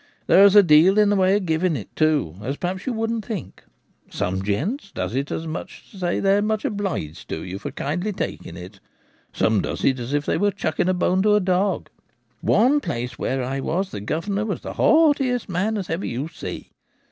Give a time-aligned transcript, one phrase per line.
[0.25, 3.23] There's a deal in the way of giv ing it too, as perhaps you wouldn't
[3.23, 3.63] think.
[4.09, 7.69] Some gents does it as much as to say they're much obliged to you for
[7.69, 8.79] kindly taking it
[9.31, 11.87] Some does it as if they were chucking a bone to a dog.
[12.39, 16.71] One place where I was, the governor were the haughtiest man as ever you see.